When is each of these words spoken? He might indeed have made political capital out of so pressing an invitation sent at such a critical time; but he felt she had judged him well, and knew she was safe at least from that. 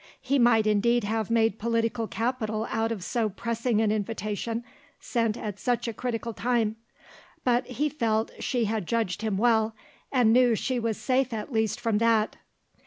He 0.19 0.39
might 0.39 0.65
indeed 0.65 1.03
have 1.03 1.29
made 1.29 1.59
political 1.59 2.07
capital 2.07 2.65
out 2.71 2.91
of 2.91 3.03
so 3.03 3.29
pressing 3.29 3.81
an 3.81 3.91
invitation 3.91 4.63
sent 4.99 5.37
at 5.37 5.59
such 5.59 5.87
a 5.87 5.93
critical 5.93 6.33
time; 6.33 6.75
but 7.43 7.67
he 7.67 7.87
felt 7.87 8.31
she 8.39 8.65
had 8.65 8.87
judged 8.87 9.21
him 9.21 9.37
well, 9.37 9.75
and 10.11 10.33
knew 10.33 10.55
she 10.55 10.79
was 10.79 10.97
safe 10.97 11.31
at 11.33 11.53
least 11.53 11.79
from 11.79 11.99
that. 11.99 12.35